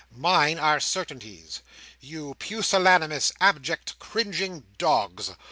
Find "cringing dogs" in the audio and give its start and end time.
3.99-5.29